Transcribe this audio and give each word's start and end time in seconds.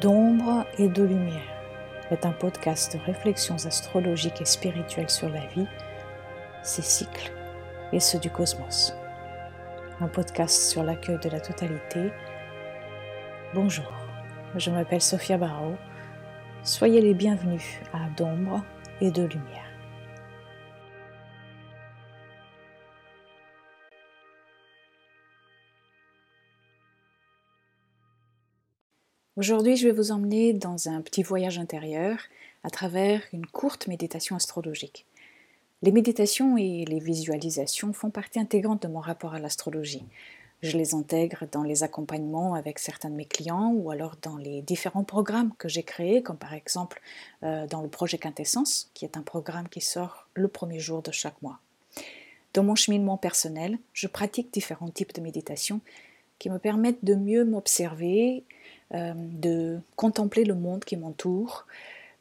D'ombre 0.00 0.64
et 0.78 0.86
de 0.88 1.02
lumière 1.02 1.42
est 2.12 2.24
un 2.24 2.30
podcast 2.30 2.96
de 2.96 3.02
réflexions 3.02 3.56
astrologiques 3.66 4.40
et 4.40 4.44
spirituelles 4.44 5.10
sur 5.10 5.28
la 5.28 5.44
vie, 5.46 5.66
ses 6.62 6.82
cycles 6.82 7.32
et 7.92 7.98
ceux 7.98 8.20
du 8.20 8.30
cosmos. 8.30 8.94
Un 10.00 10.06
podcast 10.06 10.70
sur 10.70 10.84
l'accueil 10.84 11.18
de 11.18 11.28
la 11.30 11.40
totalité. 11.40 12.12
Bonjour, 13.54 13.92
je 14.54 14.70
m'appelle 14.70 15.02
Sophia 15.02 15.36
Barrault. 15.36 15.78
Soyez 16.62 17.00
les 17.00 17.14
bienvenus 17.14 17.80
à 17.92 18.08
D'ombre 18.16 18.62
et 19.00 19.10
de 19.10 19.22
lumière. 19.22 19.67
Aujourd'hui, 29.38 29.76
je 29.76 29.86
vais 29.86 29.94
vous 29.94 30.10
emmener 30.10 30.52
dans 30.52 30.88
un 30.88 31.00
petit 31.00 31.22
voyage 31.22 31.60
intérieur 31.60 32.18
à 32.64 32.70
travers 32.70 33.22
une 33.32 33.46
courte 33.46 33.86
méditation 33.86 34.34
astrologique. 34.34 35.06
Les 35.82 35.92
méditations 35.92 36.56
et 36.56 36.84
les 36.84 36.98
visualisations 36.98 37.92
font 37.92 38.10
partie 38.10 38.40
intégrante 38.40 38.82
de 38.82 38.88
mon 38.88 38.98
rapport 38.98 39.34
à 39.34 39.38
l'astrologie. 39.38 40.02
Je 40.60 40.76
les 40.76 40.92
intègre 40.92 41.44
dans 41.52 41.62
les 41.62 41.84
accompagnements 41.84 42.54
avec 42.54 42.80
certains 42.80 43.10
de 43.10 43.14
mes 43.14 43.26
clients 43.26 43.72
ou 43.76 43.92
alors 43.92 44.16
dans 44.22 44.38
les 44.38 44.60
différents 44.62 45.04
programmes 45.04 45.52
que 45.56 45.68
j'ai 45.68 45.84
créés, 45.84 46.20
comme 46.20 46.36
par 46.36 46.52
exemple 46.52 47.00
euh, 47.44 47.68
dans 47.68 47.80
le 47.80 47.88
projet 47.88 48.18
Quintessence, 48.18 48.90
qui 48.92 49.04
est 49.04 49.16
un 49.16 49.22
programme 49.22 49.68
qui 49.68 49.80
sort 49.80 50.26
le 50.34 50.48
premier 50.48 50.80
jour 50.80 51.00
de 51.00 51.12
chaque 51.12 51.40
mois. 51.42 51.60
Dans 52.54 52.64
mon 52.64 52.74
cheminement 52.74 53.18
personnel, 53.18 53.78
je 53.92 54.08
pratique 54.08 54.52
différents 54.52 54.90
types 54.90 55.14
de 55.14 55.20
méditation 55.20 55.80
qui 56.40 56.50
me 56.50 56.58
permettent 56.58 57.04
de 57.04 57.14
mieux 57.14 57.44
m'observer 57.44 58.44
euh, 58.94 59.12
de 59.16 59.80
contempler 59.96 60.44
le 60.44 60.54
monde 60.54 60.84
qui 60.84 60.96
m'entoure. 60.96 61.66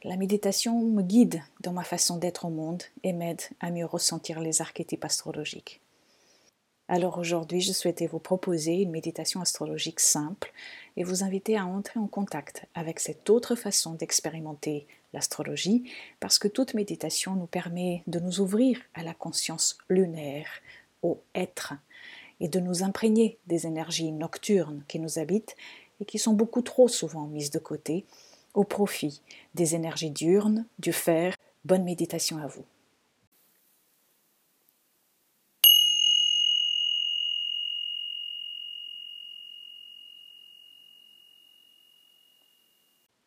La 0.04 0.18
méditation 0.18 0.82
me 0.82 1.02
guide 1.02 1.42
dans 1.62 1.74
ma 1.74 1.84
façon 1.84 2.18
d'être 2.18 2.46
au 2.46 2.50
monde 2.50 2.84
et 3.04 3.14
m'aide 3.14 3.42
à 3.60 3.72
mieux 3.72 3.86
ressentir 3.86 4.40
les 4.40 4.62
archétypes 4.62 5.06
astrologiques. 5.06 5.82
Alors 6.90 7.18
aujourd'hui, 7.18 7.60
je 7.60 7.74
souhaitais 7.74 8.08
vous 8.08 8.20
proposer 8.20 8.82
une 8.82 8.92
méditation 8.92 9.42
astrologique 9.42 10.00
simple 10.00 10.54
et 10.96 11.04
vous 11.04 11.24
inviter 11.24 11.58
à 11.58 11.66
entrer 11.66 12.00
en 12.00 12.08
contact 12.08 12.66
avec 12.76 13.02
cette 13.02 13.30
autre 13.30 13.56
façon 13.56 13.94
d'expérimenter 13.94 14.88
l'astrologie 15.14 15.92
parce 16.20 16.40
que 16.40 16.48
toute 16.48 16.76
méditation 16.76 17.36
nous 17.36 17.46
permet 17.46 18.04
de 18.08 18.20
nous 18.20 18.40
ouvrir 18.40 18.80
à 18.94 19.04
la 19.04 19.14
conscience 19.14 19.78
lunaire, 19.90 20.48
au 21.02 21.20
être 21.36 21.74
et 22.40 22.48
de 22.48 22.60
nous 22.60 22.84
imprégner 22.84 23.38
des 23.48 23.68
énergies 23.68 24.12
nocturnes 24.12 24.84
qui 24.88 25.00
nous 25.00 25.20
habitent 25.20 25.58
et 26.00 26.06
qui 26.06 26.20
sont 26.20 26.34
beaucoup 26.34 26.62
trop 26.62 26.88
souvent 26.88 27.28
mises 27.28 27.52
de 27.52 27.60
côté 27.60 28.06
au 28.54 28.64
profit 28.64 29.22
des 29.56 29.76
énergies 29.76 30.10
diurnes, 30.10 30.66
du 30.80 30.94
fer. 30.94 31.36
Bonne 31.66 31.84
méditation 31.84 32.38
à 32.38 32.48
vous. 32.48 32.66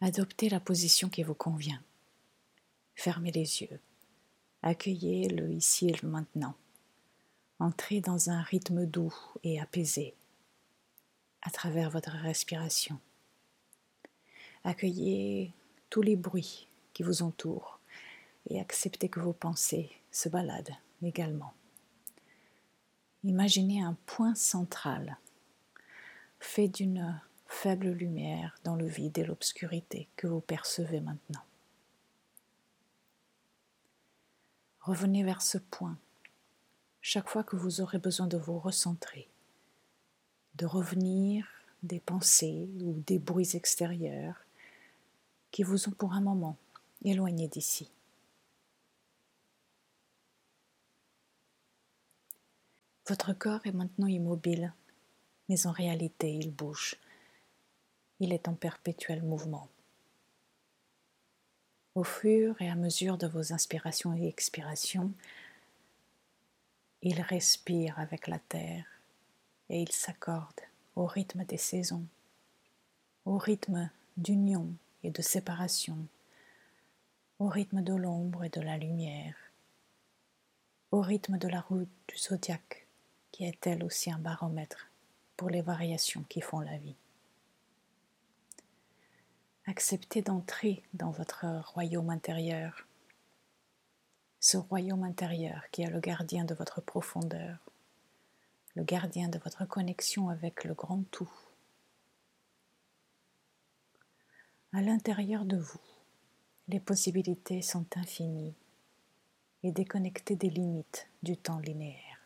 Adoptez 0.01 0.49
la 0.49 0.61
position 0.61 1.11
qui 1.11 1.23
vous 1.23 1.35
convient. 1.35 1.83
Fermez 2.95 3.31
les 3.31 3.61
yeux. 3.63 3.81
Accueillez 4.63 5.29
le 5.29 5.51
ici 5.53 5.91
et 5.91 5.97
le 6.03 6.09
maintenant. 6.09 6.55
Entrez 7.59 8.01
dans 8.01 8.31
un 8.31 8.41
rythme 8.41 8.87
doux 8.87 9.15
et 9.45 9.61
apaisé 9.61 10.15
à 11.43 11.51
travers 11.51 11.91
votre 11.91 12.11
respiration. 12.11 12.99
Accueillez 14.65 15.53
tous 15.89 16.03
les 16.03 16.17
bruits 16.17 16.69
qui 16.93 17.03
vous 17.03 17.23
entourent 17.23 17.81
et 18.49 18.61
acceptez 18.61 19.09
que 19.09 19.21
vos 19.21 19.33
pensées 19.33 19.91
se 20.11 20.29
baladent 20.29 20.77
également. 21.03 21.55
Imaginez 23.25 23.83
un 23.83 23.97
point 24.07 24.35
central 24.35 25.19
fait 26.39 26.69
d'une 26.69 27.21
faible 27.47 27.89
lumière 27.89 28.59
dans 28.65 28.77
le 28.77 28.87
vide 28.87 29.19
et 29.19 29.25
l'obscurité 29.25 30.09
que 30.17 30.27
vous 30.27 30.41
percevez 30.41 31.01
maintenant. 31.01 31.43
Revenez 34.81 35.25
vers 35.25 35.43
ce 35.43 35.59
point 35.59 35.99
chaque 37.03 37.29
fois 37.29 37.45
que 37.45 37.57
vous 37.57 37.81
aurez 37.81 37.99
besoin 37.99 38.27
de 38.27 38.39
vous 38.39 38.59
recentrer 38.59 39.29
de 40.61 40.67
revenir 40.67 41.47
des 41.83 42.01
pensées 42.01 42.69
ou 42.83 43.03
des 43.07 43.19
bruits 43.19 43.57
extérieurs 43.57 44.45
qui 45.51 45.63
vous 45.63 45.89
ont 45.89 45.93
pour 45.93 46.13
un 46.13 46.21
moment 46.21 46.59
éloigné 47.03 47.49
d'ici. 47.49 47.91
Votre 53.09 53.33
corps 53.33 53.65
est 53.65 53.73
maintenant 53.73 54.07
immobile, 54.07 54.75
mais 55.49 55.67
en 55.67 55.73
réalité 55.73 56.31
il 56.31 56.53
bouge. 56.53 56.97
Il 58.21 58.35
est 58.35 58.47
en 58.47 58.55
perpétuel 58.55 59.23
mouvement. 59.23 59.67
Au 61.95 62.05
fur 62.05 62.61
et 62.61 62.69
à 62.69 62.75
mesure 62.75 63.17
de 63.17 63.27
vos 63.27 63.55
inspirations 63.55 64.15
et 64.15 64.29
expirations, 64.29 65.11
il 67.01 67.19
respire 67.23 67.99
avec 67.99 68.27
la 68.27 68.39
terre 68.39 69.00
et 69.71 69.81
il 69.83 69.93
s'accorde 69.93 70.61
au 70.97 71.07
rythme 71.07 71.45
des 71.45 71.57
saisons, 71.57 72.05
au 73.25 73.39
rythme 73.39 73.89
d'union 74.17 74.75
et 75.05 75.11
de 75.11 75.23
séparation, 75.23 75.97
au 77.39 77.47
rythme 77.47 77.81
de 77.81 77.95
l'ombre 77.95 78.45
et 78.45 78.49
de 78.51 78.61
la 78.61 78.77
lumière, 78.77 79.37
au 80.91 81.01
rythme 81.01 81.39
de 81.39 81.49
la 81.49 81.61
route 81.61 81.89
du 82.09 82.19
zodiaque, 82.19 82.87
qui 83.31 83.45
est 83.45 83.67
elle 83.67 83.85
aussi 83.85 84.11
un 84.11 84.19
baromètre 84.19 84.91
pour 85.37 85.49
les 85.49 85.63
variations 85.63 86.25
qui 86.29 86.41
font 86.41 86.61
la 86.61 86.77
vie. 86.77 86.97
Acceptez 89.67 90.21
d'entrer 90.21 90.83
dans 90.95 91.13
votre 91.13 91.47
royaume 91.73 92.11
intérieur, 92.11 92.89
ce 94.41 94.57
royaume 94.57 95.05
intérieur 95.05 95.63
qui 95.71 95.83
est 95.83 95.91
le 95.91 96.01
gardien 96.01 96.45
de 96.45 96.55
votre 96.55 96.81
profondeur, 96.81 97.59
le 98.75 98.85
gardien 98.85 99.29
de 99.29 99.39
votre 99.39 99.67
connexion 99.67 100.29
avec 100.29 100.65
le 100.65 100.75
grand 100.75 101.03
tout. 101.11 101.31
À 104.73 104.81
l'intérieur 104.81 105.45
de 105.45 105.57
vous, 105.57 105.81
les 106.69 106.81
possibilités 106.81 107.63
sont 107.63 107.87
infinies 107.97 108.55
et 109.63 109.73
déconnectées 109.73 110.37
des 110.37 110.51
limites 110.51 111.09
du 111.23 111.37
temps 111.37 111.59
linéaire. 111.59 112.21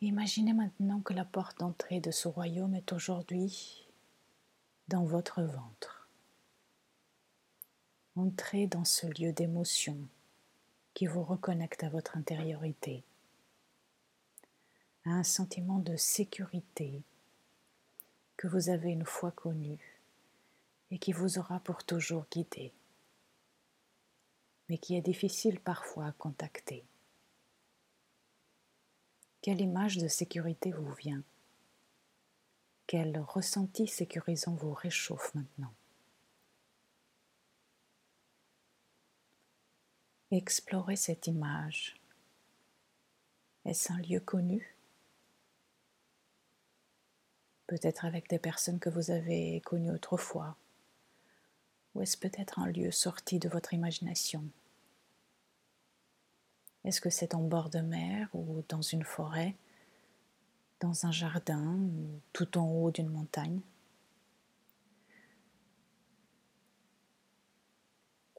Imaginez 0.00 0.54
maintenant 0.54 1.00
que 1.00 1.12
la 1.12 1.26
porte 1.26 1.58
d'entrée 1.58 2.00
de 2.00 2.10
ce 2.10 2.26
royaume 2.26 2.74
est 2.74 2.92
aujourd'hui 2.94 3.86
dans 4.88 5.04
votre 5.04 5.42
ventre. 5.42 6.08
Entrez 8.16 8.66
dans 8.66 8.86
ce 8.86 9.06
lieu 9.06 9.32
d'émotion 9.32 9.98
qui 11.00 11.06
vous 11.06 11.24
reconnecte 11.24 11.82
à 11.82 11.88
votre 11.88 12.18
intériorité, 12.18 13.02
à 15.06 15.08
un 15.12 15.22
sentiment 15.22 15.78
de 15.78 15.96
sécurité 15.96 17.00
que 18.36 18.46
vous 18.46 18.68
avez 18.68 18.90
une 18.90 19.06
fois 19.06 19.30
connu 19.30 19.78
et 20.90 20.98
qui 20.98 21.12
vous 21.12 21.38
aura 21.38 21.58
pour 21.60 21.84
toujours 21.84 22.26
guidé, 22.30 22.70
mais 24.68 24.76
qui 24.76 24.94
est 24.94 25.00
difficile 25.00 25.58
parfois 25.58 26.08
à 26.08 26.12
contacter. 26.12 26.84
Quelle 29.40 29.62
image 29.62 29.96
de 29.96 30.06
sécurité 30.06 30.70
vous 30.70 30.92
vient? 30.92 31.22
Quel 32.86 33.18
ressenti 33.20 33.86
sécurisant 33.86 34.54
vous 34.54 34.74
réchauffe 34.74 35.34
maintenant? 35.34 35.72
Explorez 40.32 40.94
cette 40.94 41.26
image. 41.26 41.96
Est-ce 43.64 43.92
un 43.92 43.98
lieu 43.98 44.20
connu? 44.20 44.76
Peut-être 47.66 48.04
avec 48.04 48.28
des 48.28 48.38
personnes 48.38 48.78
que 48.78 48.90
vous 48.90 49.10
avez 49.10 49.60
connues 49.62 49.90
autrefois. 49.90 50.56
Ou 51.94 52.02
est-ce 52.02 52.16
peut-être 52.16 52.60
un 52.60 52.68
lieu 52.68 52.92
sorti 52.92 53.40
de 53.40 53.48
votre 53.48 53.74
imagination? 53.74 54.44
Est-ce 56.84 57.00
que 57.00 57.10
c'est 57.10 57.34
en 57.34 57.42
bord 57.42 57.68
de 57.68 57.80
mer 57.80 58.28
ou 58.32 58.62
dans 58.68 58.82
une 58.82 59.04
forêt, 59.04 59.56
dans 60.78 61.06
un 61.06 61.12
jardin 61.12 61.74
ou 61.74 62.20
tout 62.32 62.56
en 62.56 62.68
haut 62.68 62.92
d'une 62.92 63.10
montagne? 63.10 63.60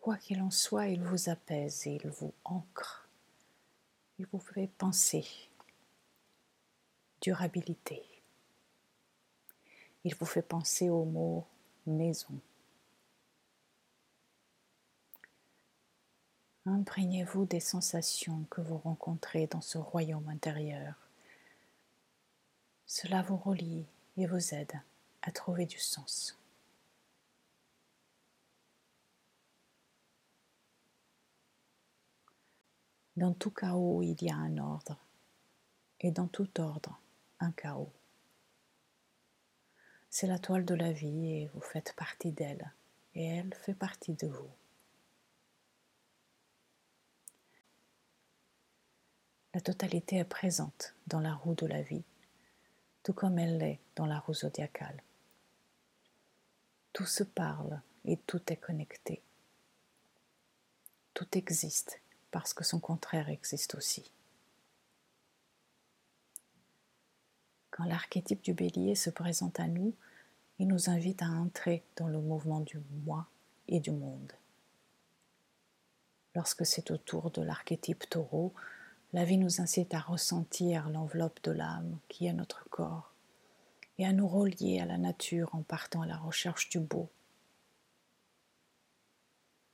Quoi 0.02 0.18
qu'il 0.18 0.42
en 0.42 0.50
soit, 0.50 0.88
il 0.88 1.02
vous 1.02 1.30
apaise 1.30 1.86
et 1.86 2.00
il 2.04 2.10
vous 2.10 2.34
ancre. 2.44 3.08
Il 4.20 4.26
vous 4.26 4.40
fait 4.40 4.68
penser 4.78 5.26
durabilité, 7.22 8.04
il 10.04 10.16
vous 10.16 10.26
fait 10.26 10.42
penser 10.42 10.90
au 10.90 11.06
mot 11.06 11.46
maison. 11.86 12.34
Imprégnez-vous 16.66 17.46
des 17.46 17.60
sensations 17.60 18.46
que 18.50 18.62
vous 18.62 18.78
rencontrez 18.78 19.48
dans 19.48 19.62
ce 19.62 19.78
royaume 19.78 20.28
intérieur. 20.30 20.96
Cela 22.88 23.22
vous 23.22 23.38
relie 23.38 23.86
et 24.18 24.26
vous 24.26 24.54
aide 24.54 24.82
à 25.22 25.32
trouver 25.32 25.66
du 25.66 25.80
sens. 25.80 26.41
Dans 33.18 33.34
tout 33.34 33.52
chaos, 33.52 34.02
il 34.04 34.24
y 34.24 34.32
a 34.32 34.36
un 34.36 34.58
ordre, 34.58 34.98
et 36.00 36.12
dans 36.12 36.28
tout 36.28 36.62
ordre, 36.62 36.98
un 37.42 37.52
chaos. 37.52 37.92
C'est 40.10 40.28
la 40.28 40.40
toile 40.40 40.66
de 40.66 40.76
la 40.76 40.94
vie 40.94 41.28
et 41.28 41.48
vous 41.54 41.62
faites 41.62 41.94
partie 41.98 42.32
d'elle, 42.32 42.72
et 43.16 43.26
elle 43.26 43.54
fait 43.54 43.74
partie 43.74 44.14
de 44.14 44.28
vous. 44.28 44.50
La 49.54 49.60
totalité 49.60 50.16
est 50.16 50.24
présente 50.24 50.96
dans 51.08 51.20
la 51.20 51.34
roue 51.34 51.56
de 51.56 51.66
la 51.66 51.82
vie, 51.82 52.06
tout 53.04 53.14
comme 53.14 53.38
elle 53.38 53.58
l'est 53.58 53.80
dans 53.98 54.06
la 54.06 54.20
roue 54.20 54.34
zodiacale. 54.34 55.04
Tout 56.94 57.06
se 57.06 57.24
parle 57.24 57.82
et 58.06 58.16
tout 58.16 58.42
est 58.54 58.58
connecté. 58.58 59.22
Tout 61.14 61.38
existe 61.38 62.00
parce 62.32 62.54
que 62.54 62.64
son 62.64 62.80
contraire 62.80 63.30
existe 63.30 63.76
aussi. 63.76 64.12
Quand 67.70 67.86
l'archétype 67.86 68.42
du 68.42 68.54
bélier 68.54 68.96
se 68.96 69.10
présente 69.10 69.60
à 69.60 69.68
nous, 69.68 69.94
il 70.60 70.68
nous 70.68 70.90
invite 70.90 71.22
à 71.22 71.30
entrer 71.30 71.84
dans 71.96 72.08
le 72.08 72.20
mouvement 72.20 72.60
du 72.60 72.80
moi 73.06 73.28
et 73.68 73.80
du 73.80 73.92
monde. 73.92 74.34
Lorsque 76.36 76.66
c'est 76.66 76.92
au 76.92 76.98
tour 76.98 77.32
de 77.32 77.42
l'archétype 77.42 78.10
taureau, 78.10 78.54
la 79.14 79.26
vie 79.26 79.38
nous 79.38 79.60
incite 79.60 79.94
à 79.94 80.00
ressentir 80.00 80.90
l'enveloppe 80.90 81.44
de 81.44 81.52
l'âme 81.52 81.98
qui 82.08 82.28
est 82.28 82.34
notre 82.34 82.68
corps 82.70 83.12
et 83.98 84.06
à 84.06 84.14
nous 84.14 84.28
relier 84.28 84.80
à 84.80 84.86
la 84.86 84.98
nature 84.98 85.54
en 85.54 85.62
partant 85.62 86.02
à 86.02 86.06
la 86.06 86.18
recherche 86.18 86.70
du 86.70 86.80
beau. 86.80 87.10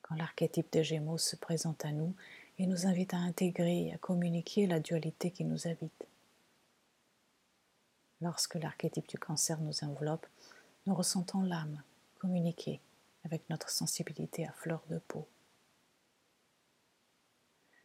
Quand 0.01 0.15
l'archétype 0.15 0.71
des 0.71 0.83
Gémeaux 0.83 1.17
se 1.17 1.35
présente 1.35 1.85
à 1.85 1.91
nous, 1.91 2.15
il 2.57 2.69
nous 2.69 2.87
invite 2.87 3.13
à 3.13 3.17
intégrer 3.17 3.87
et 3.87 3.93
à 3.93 3.97
communiquer 3.97 4.65
la 4.65 4.79
dualité 4.79 5.31
qui 5.31 5.43
nous 5.43 5.67
habite. 5.67 6.07
Lorsque 8.21 8.55
l'archétype 8.55 9.07
du 9.07 9.19
cancer 9.19 9.59
nous 9.59 9.83
enveloppe, 9.83 10.25
nous 10.87 10.95
ressentons 10.95 11.41
l'âme 11.41 11.83
communiquer 12.19 12.81
avec 13.25 13.47
notre 13.49 13.69
sensibilité 13.69 14.47
à 14.47 14.51
fleur 14.53 14.81
de 14.89 14.97
peau. 14.97 15.27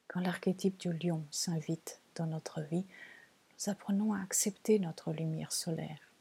Quand 0.08 0.20
l'archétype 0.20 0.78
du 0.78 0.92
lion 0.92 1.24
s'invite 1.30 2.00
dans 2.14 2.26
notre 2.26 2.62
vie, 2.62 2.86
nous 3.52 3.70
apprenons 3.70 4.14
à 4.14 4.22
accepter 4.22 4.78
notre 4.78 5.12
lumière 5.12 5.52
solaire. 5.52 6.12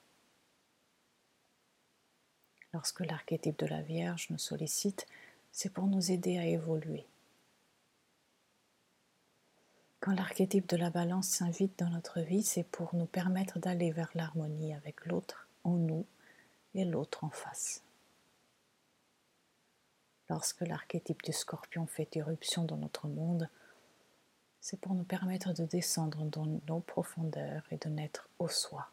Lorsque 2.74 3.02
l'archétype 3.02 3.60
de 3.60 3.66
la 3.66 3.82
Vierge 3.82 4.28
nous 4.30 4.38
sollicite, 4.38 5.08
c'est 5.52 5.72
pour 5.72 5.88
nous 5.88 6.12
aider 6.12 6.38
à 6.38 6.46
évoluer. 6.46 7.06
Quand 10.02 10.14
l'archétype 10.14 10.68
de 10.68 10.78
la 10.78 10.90
balance 10.90 11.28
s'invite 11.28 11.78
dans 11.78 11.90
notre 11.92 12.22
vie, 12.22 12.42
c'est 12.42 12.64
pour 12.64 12.96
nous 12.96 13.06
permettre 13.06 13.60
d'aller 13.60 13.92
vers 13.92 14.10
l'harmonie 14.16 14.74
avec 14.74 15.06
l'autre 15.06 15.48
en 15.64 15.76
nous 15.76 16.08
et 16.74 16.86
l'autre 16.86 17.24
en 17.24 17.30
face. 17.30 17.84
Lorsque 20.28 20.62
l'archétype 20.62 21.22
du 21.22 21.32
scorpion 21.32 21.86
fait 21.86 22.16
irruption 22.16 22.64
dans 22.64 22.78
notre 22.78 23.08
monde, 23.08 23.48
c'est 24.60 24.80
pour 24.80 24.96
nous 24.96 25.04
permettre 25.04 25.54
de 25.54 25.66
descendre 25.66 26.24
dans 26.26 26.48
nos 26.48 26.80
profondeurs 26.80 27.64
et 27.70 27.78
de 27.78 27.90
naître 27.90 28.28
au 28.40 28.48
soi. 28.48 28.90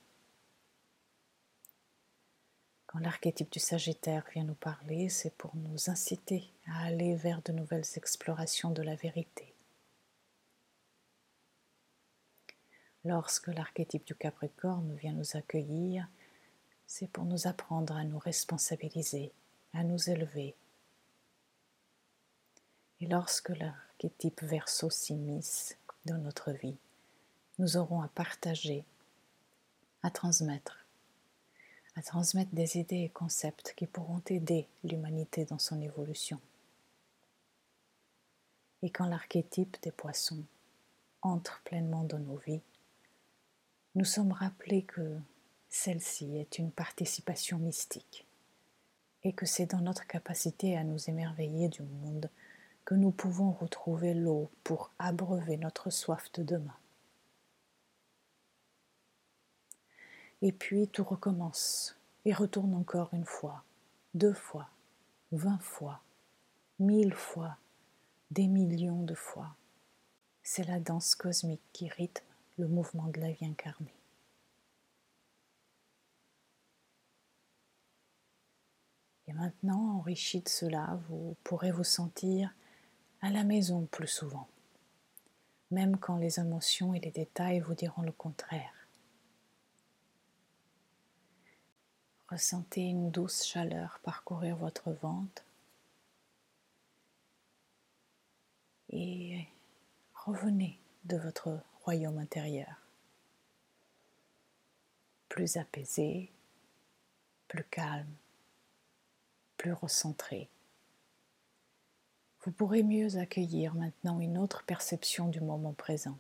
Quand 2.87 2.99
l'archétype 2.99 3.51
du 3.51 3.61
Sagittaire 3.61 4.27
vient 4.35 4.45
nous 4.45 4.55
parler, 4.55 5.09
c'est 5.09 5.35
pour 5.35 5.57
nous 5.57 5.89
inciter 5.89 6.51
à 6.67 6.85
aller 6.85 7.15
vers 7.15 7.41
de 7.41 7.53
nouvelles 7.53 7.97
explorations 7.97 8.71
de 8.71 8.83
la 8.83 8.95
vérité. 8.95 9.55
Lorsque 13.09 13.47
l'archétype 13.47 14.07
du 14.07 14.15
Capricorne 14.15 14.95
vient 14.97 15.15
nous 15.15 15.35
accueillir, 15.35 16.07
c'est 16.87 17.11
pour 17.11 17.25
nous 17.25 17.47
apprendre 17.47 17.97
à 17.97 18.05
nous 18.05 18.19
responsabiliser, 18.19 19.33
à 19.73 19.83
nous 19.83 20.11
élever. 20.11 20.55
Et 23.01 23.07
lorsque 23.07 23.49
l'archétype 23.49 24.43
Verseau 24.43 24.91
s'immisce 24.91 25.75
dans 26.05 26.19
notre 26.19 26.53
vie, 26.53 26.77
nous 27.59 27.79
aurons 27.79 28.03
à 28.03 28.09
partager, 28.09 28.85
à 30.03 30.11
transmettre, 30.11 30.85
à 31.97 32.03
transmettre 32.03 32.55
des 32.55 32.77
idées 32.77 33.05
et 33.05 33.09
concepts 33.09 33.73
qui 33.75 33.87
pourront 33.87 34.21
aider 34.27 34.69
l'humanité 34.85 35.47
dans 35.47 35.59
son 35.59 35.81
évolution. 35.81 36.39
Et 38.83 38.91
quand 38.91 39.07
l'archétype 39.07 39.79
des 39.81 39.93
poissons 39.93 40.45
entre 41.23 41.63
pleinement 41.65 42.05
dans 42.05 42.19
nos 42.19 42.37
vies, 42.37 42.61
nous 43.95 44.05
sommes 44.05 44.33
rappelés 44.33 44.83
que 44.83 45.19
celle-ci 45.69 46.37
est 46.39 46.59
une 46.59 46.71
participation 46.71 47.59
mystique 47.59 48.27
et 49.25 49.33
que 49.33 49.47
c'est 49.47 49.67
dans 49.67 49.81
notre 49.81 50.07
capacité 50.07 50.77
à 50.77 50.85
nous 50.85 51.09
émerveiller 51.09 51.69
du 51.69 51.83
monde 51.83 52.31
que 52.85 52.95
nous 52.95 53.11
pouvons 53.11 53.53
retrouver 53.53 54.15
l'eau 54.15 54.51
pour 54.65 54.91
abreuver 54.99 55.57
notre 55.57 55.91
soif 55.91 56.31
de 56.33 56.43
demain. 56.43 56.77
Et 60.41 60.53
puis 60.53 60.89
tout 60.89 61.05
recommence 61.05 61.97
et 62.25 62.33
retourne 62.33 62.75
encore 62.75 63.13
une 63.13 63.25
fois, 63.25 63.65
deux 64.15 64.33
fois, 64.33 64.69
vingt 65.33 65.61
fois, 65.61 66.01
mille 66.79 67.15
fois, 67.15 67.57
des 68.31 68.47
millions 68.47 69.03
de 69.03 69.15
fois. 69.15 69.55
C'est 70.43 70.65
la 70.65 70.79
danse 70.79 71.15
cosmique 71.15 71.61
qui 71.73 71.89
rythme 71.89 72.28
le 72.59 72.69
mouvement 72.69 73.07
de 73.09 73.21
la 73.21 73.33
vie 73.33 73.47
incarnée. 73.47 73.95
Et 79.29 79.33
maintenant, 79.33 79.99
enrichi 79.99 80.41
de 80.41 80.49
cela, 80.49 80.99
vous 81.09 81.37
pourrez 81.45 81.71
vous 81.71 81.85
sentir 81.85 82.53
à 83.21 83.31
la 83.31 83.45
maison 83.45 83.87
plus 83.87 84.09
souvent, 84.09 84.49
même 85.71 85.99
quand 85.99 86.17
les 86.17 86.41
émotions 86.41 86.95
et 86.95 87.01
les 87.01 87.11
détails 87.11 87.61
vous 87.61 87.75
diront 87.75 88.03
le 88.03 88.13
contraire. 88.13 88.73
Ressentez 92.31 92.83
une 92.83 93.11
douce 93.11 93.45
chaleur 93.45 94.01
parcourir 94.03 94.57
votre 94.57 94.93
ventre 94.93 95.45
et 98.91 99.47
revenez 100.15 100.79
de 101.05 101.17
votre 101.17 101.61
intérieur. 101.91 102.77
Plus 105.29 105.57
apaisé, 105.57 106.31
plus 107.49 107.65
calme, 107.65 108.13
plus 109.57 109.73
recentré. 109.73 110.49
Vous 112.45 112.53
pourrez 112.53 112.83
mieux 112.83 113.17
accueillir 113.17 113.75
maintenant 113.75 114.21
une 114.21 114.39
autre 114.39 114.65
perception 114.65 115.29
du 115.29 115.41
moment 115.41 115.73
présent. 115.73 116.19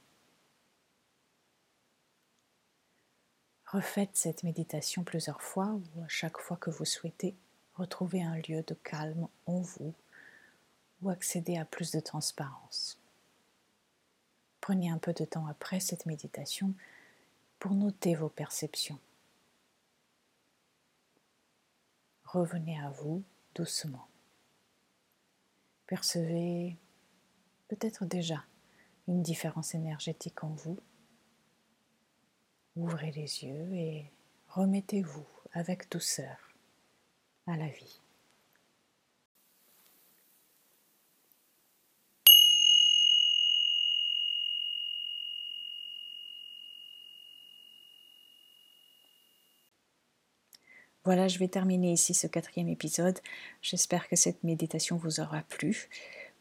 Refaites 3.66 4.16
cette 4.16 4.44
méditation 4.44 5.04
plusieurs 5.04 5.42
fois 5.42 5.78
ou 5.94 6.02
à 6.02 6.08
chaque 6.08 6.38
fois 6.38 6.56
que 6.56 6.70
vous 6.70 6.86
souhaitez 6.86 7.34
retrouver 7.74 8.22
un 8.22 8.36
lieu 8.36 8.62
de 8.62 8.74
calme 8.74 9.28
en 9.46 9.60
vous 9.60 9.94
ou 11.02 11.10
accéder 11.10 11.58
à 11.58 11.64
plus 11.64 11.92
de 11.92 12.00
transparence. 12.00 12.98
Prenez 14.68 14.90
un 14.90 14.98
peu 14.98 15.14
de 15.14 15.24
temps 15.24 15.46
après 15.46 15.80
cette 15.80 16.04
méditation 16.04 16.74
pour 17.58 17.72
noter 17.72 18.14
vos 18.14 18.28
perceptions. 18.28 18.98
Revenez 22.26 22.78
à 22.78 22.90
vous 22.90 23.22
doucement. 23.54 24.06
Percevez 25.86 26.76
peut-être 27.68 28.04
déjà 28.04 28.44
une 29.06 29.22
différence 29.22 29.74
énergétique 29.74 30.44
en 30.44 30.50
vous. 30.50 30.76
Ouvrez 32.76 33.12
les 33.12 33.44
yeux 33.44 33.72
et 33.72 34.12
remettez-vous 34.48 35.26
avec 35.54 35.90
douceur 35.90 36.36
à 37.46 37.56
la 37.56 37.68
vie. 37.68 38.02
Voilà, 51.08 51.26
je 51.26 51.38
vais 51.38 51.48
terminer 51.48 51.94
ici 51.94 52.12
ce 52.12 52.26
quatrième 52.26 52.68
épisode. 52.68 53.18
J'espère 53.62 54.10
que 54.10 54.16
cette 54.16 54.44
méditation 54.44 54.98
vous 54.98 55.20
aura 55.20 55.40
plu. 55.40 55.88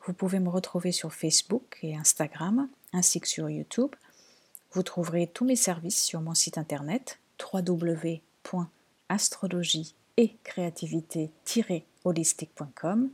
Vous 0.05 0.12
pouvez 0.12 0.41
me 0.41 0.50
retrouver 0.50 0.91
sur 0.91 1.13
Facebook 1.13 1.79
et 1.83 1.95
Instagram, 1.95 2.67
ainsi 2.91 3.21
que 3.21 3.29
sur 3.29 3.50
YouTube. 3.50 3.95
Vous 4.74 4.83
trouverez 4.83 5.27
tous 5.27 5.45
mes 5.45 5.55
services 5.55 6.03
sur 6.03 6.19
mon 6.19 6.33
site 6.33 6.57
internet 6.57 7.17
www.astrologie 7.53 9.95
et 10.17 10.36
créativité-holistique.com. 10.43 13.09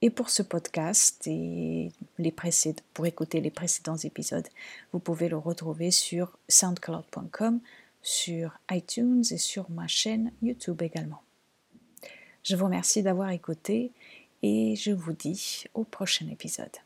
Et 0.00 0.08
pour 0.08 0.30
ce 0.30 0.42
podcast 0.42 1.26
et 1.26 1.92
les 2.18 2.34
pour 2.94 3.04
écouter 3.04 3.42
les 3.42 3.50
précédents 3.50 3.98
épisodes, 3.98 4.48
vous 4.94 5.00
pouvez 5.00 5.28
le 5.28 5.36
retrouver 5.36 5.90
sur 5.90 6.38
soundcloud.com, 6.48 7.60
sur 8.02 8.58
iTunes 8.70 9.24
et 9.30 9.38
sur 9.38 9.70
ma 9.70 9.86
chaîne 9.86 10.32
YouTube 10.42 10.82
également. 10.82 11.22
Je 12.42 12.56
vous 12.56 12.64
remercie 12.64 13.02
d'avoir 13.02 13.30
écouté 13.30 13.92
et 14.42 14.74
je 14.76 14.90
vous 14.90 15.12
dis 15.12 15.64
au 15.74 15.84
prochain 15.84 16.28
épisode. 16.28 16.76